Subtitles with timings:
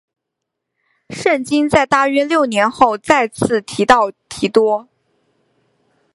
[1.11, 4.87] 圣经在大约六年后再次提到提多。